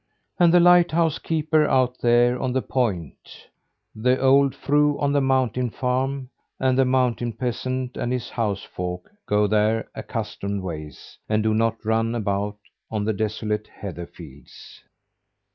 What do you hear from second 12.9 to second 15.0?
the desolate heather fields.